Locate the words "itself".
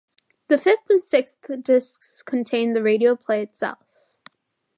3.43-3.85